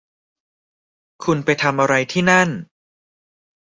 [1.23, 2.49] คุณไปทำอะไรที่นั่น